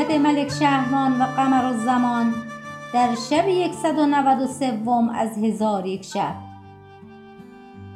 [0.00, 2.34] حکایت ملک شهرمان و قمر الزمان
[2.94, 4.80] در شب 193
[5.14, 6.34] از هزار یک شب.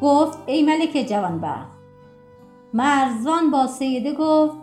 [0.03, 1.79] گفت ای ملک جوانبخت
[2.75, 4.57] مرزوان با سیده گفت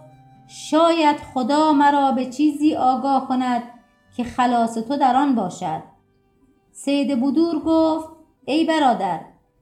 [0.48, 3.64] شاید خدا مرا به چیزی آگاه کند
[4.18, 5.84] که خلاص تو در آن باشد.
[6.72, 8.10] سید بودور گفت
[8.46, 9.20] ای برادر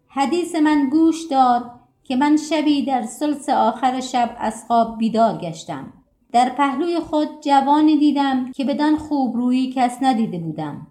[0.08, 1.72] حدیث من گوش دار
[2.04, 5.99] که من شبی در سلس آخر شب از خواب بیدار گشتم.
[6.32, 10.88] در پهلوی خود جوانی دیدم که بدان خوب روی کس ندیده بودم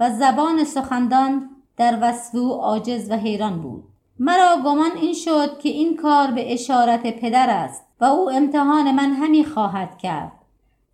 [0.00, 3.84] و زبان سخندان در وصف او عاجز و حیران بود.
[4.18, 9.12] مرا گمان این شد که این کار به اشارت پدر است و او امتحان من
[9.12, 10.32] همی خواهد کرد.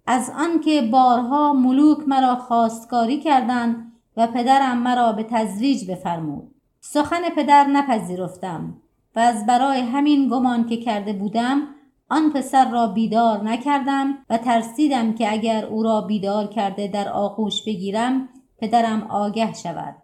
[0.07, 6.51] از آنکه بارها ملوک مرا خواستگاری کردند و پدرم مرا به تزویج بفرمود.
[6.81, 8.75] سخن پدر نپذیرفتم
[9.17, 11.63] و از برای همین گمان که کرده بودم
[12.09, 17.63] آن پسر را بیدار نکردم و ترسیدم که اگر او را بیدار کرده در آغوش
[17.63, 19.95] بگیرم پدرم آگه شود.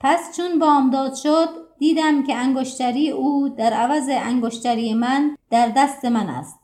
[0.00, 6.28] پس چون بامداد شد دیدم که انگشتری او در عوض انگشتری من در دست من
[6.28, 6.58] است.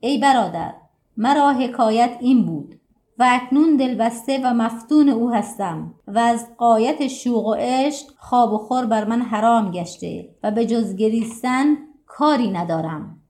[0.00, 0.74] ای برادر
[1.16, 2.74] مرا حکایت این بود.
[3.18, 8.58] و اکنون دلبسته و مفتون او هستم و از قایت شوق و عشق خواب و
[8.58, 13.21] خور بر من حرام گشته و به جز گریستن کاری ندارم.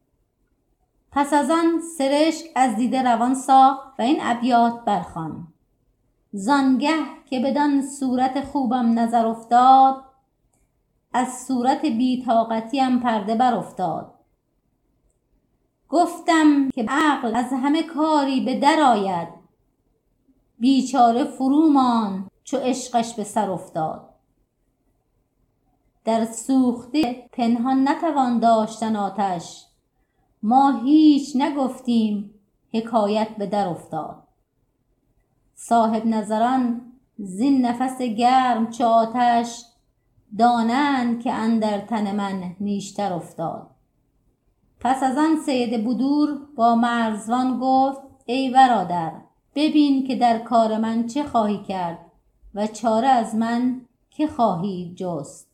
[1.12, 5.46] پس از آن سرشک از دیده روان ساخت و این ابیات برخوان.
[6.32, 6.96] زانگه
[7.30, 10.04] که بدان صورت خوبم نظر افتاد
[11.12, 14.14] از صورت بیتاقتیم پرده بر افتاد
[15.88, 19.28] گفتم که عقل از همه کاری به در آید.
[20.58, 24.08] بیچاره فرو ماند چو عشقش به سر افتاد.
[26.04, 29.71] در سوخته پنهان نتوان داشتن آتش.
[30.42, 32.34] ما هیچ نگفتیم
[32.72, 34.22] حکایت به در افتاد.
[35.54, 36.80] صاحب نظران
[37.18, 39.64] زین نفس گرم چو آتش
[40.38, 43.70] دانند که اندر تن من نیشتر افتاد.
[44.80, 49.12] پس از آن سید بودور با مرزوان گفت ای برادر
[49.54, 51.98] ببین که در کار من چه خواهی کرد
[52.54, 55.48] و چاره از من که خواهی جست.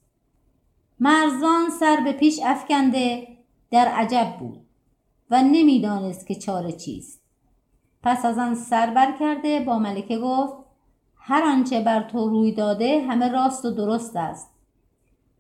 [1.01, 3.29] مرزوان سر به پیش افکنده
[3.71, 4.68] در عجب بود.
[5.31, 7.23] و نمی‌دانست که چاره چیست.
[8.03, 10.55] پس از آن سر بر کرده با ملکه گفت
[11.19, 14.51] هر آنچه بر تو روی داده همه راست و درست است.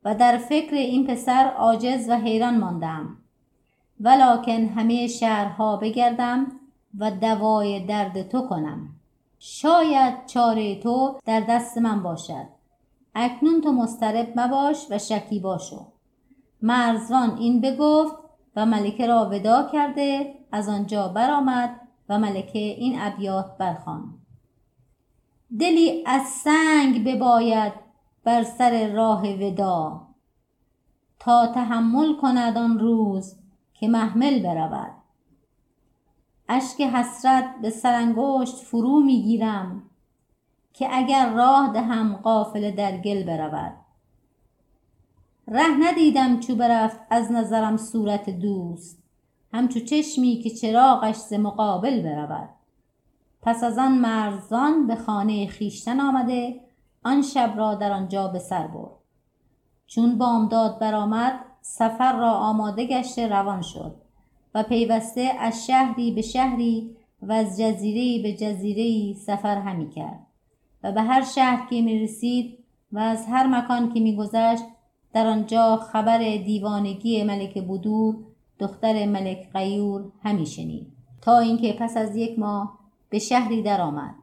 [0.05, 3.17] و در فکر این پسر عاجز و حیران ماندم.
[4.01, 6.53] ولکن همه شهرها بگردم
[6.99, 8.89] و دوای درد تو کنم.
[9.39, 12.47] شاید چاره تو در دست من باشد.
[13.15, 15.87] اکنون تو مسترب مباش و شکی باشو.
[16.63, 18.15] مرزوان این بگفت
[18.59, 24.15] و ملکه را ودا کرده از آنجا برآمد و ملکه این ابیات برخوان.
[25.59, 27.73] دلی از سنگ بباید
[28.25, 30.07] بر سر راه ودا.
[31.19, 33.37] تا تحمل کند آن روز
[33.75, 34.93] که محمل برود.
[36.49, 39.83] اشک حسرت به سرانگشت فرو می‌گیرم
[40.73, 43.73] که اگر راه دهم قافله در گل برود.
[45.51, 49.03] ره ندیدم چو برفت از نظرم صورت دوست.
[49.53, 52.49] همچو چشمی که چراغش ز مقابل برود.
[53.43, 56.61] پس از آن مرزان به خانه خویشتن آمده
[57.05, 58.91] آن شب را در آنجا به سر برد.
[59.87, 63.95] چون بامداد برآمد سفر را آماده گشته روان شد
[64.55, 70.27] و پیوسته از شهری به شهری و از جزیره به جزیره سفر همی کرد.
[70.83, 72.59] و به هر شهر که می رسید
[72.93, 74.65] و از هر مکان که می گذشت
[75.13, 78.17] در آنجا خبر دیوانگی ملک بودور
[78.59, 80.93] دختر ملک غیور همی شنید.
[81.21, 82.79] تا اینکه پس از یک ماه
[83.11, 84.15] به شهری درآمد.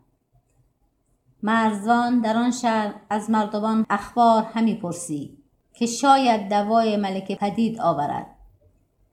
[1.44, 5.38] مرزوان در آن شهر از مردمان اخبار همی پرسید
[5.74, 8.28] که شاید دوای ملک پدید آورد.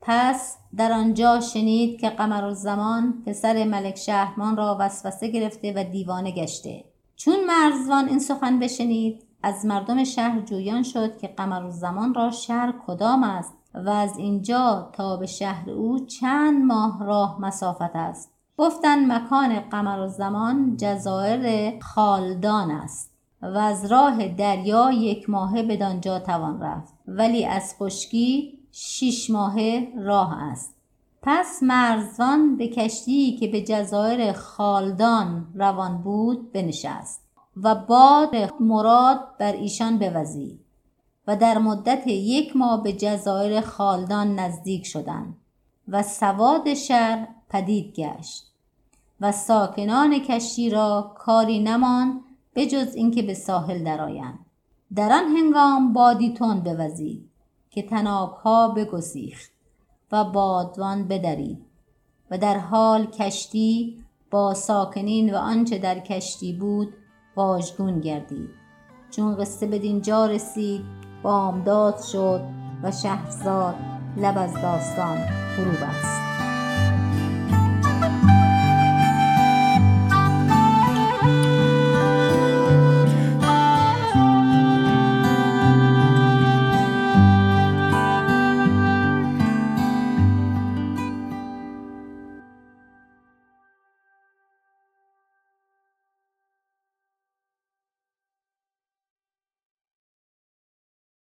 [0.01, 6.31] پس در آنجا شنید که قمر الزمان پسر ملک شهرمان را وسوسه گرفته و دیوانه
[6.31, 6.83] گشته.
[7.15, 12.73] چون مرزوان این سخن بشنید از مردم شهر جویان شد که قمر الزمان را شهر
[12.87, 18.33] کدام است و از اینجا تا به شهر او چند ماه راه مسافت است.
[18.57, 23.11] گفتند مکان قمر الزمان جزایر خالدان است
[23.41, 30.43] و از راه دریا یک ماهه بدانجا توان رفت ولی از خشکی شش ماهه راه
[30.43, 30.75] است.
[31.21, 37.23] پس مرزوان به کشتی که به جزایر خالدان روان بود بنشست.
[37.57, 40.59] و باد مراد بر ایشان بوزید
[41.27, 45.37] و در مدت یک ماه به جزایر خالدان نزدیک شدند
[45.87, 48.53] و سواد شهر پدید گشت
[49.21, 52.21] و ساکنان کشتی را کاری نماند
[52.55, 54.39] بجز اینکه به ساحل درآیند.
[54.95, 57.29] در آن هنگام بادی تند بوزید
[57.69, 59.51] که تنابها بگسیخت
[60.11, 61.65] و بادبان بدرید
[62.31, 66.93] و در حال کشتی با ساکنین و آنچه در کشتی بود
[67.35, 68.49] واژگون گردید.
[69.09, 70.85] چون قصه بدینجا رسید
[71.23, 72.41] بامداد شد
[72.83, 73.75] و شهرزاد
[74.17, 75.17] لب از داستان
[75.55, 76.22] فرو بست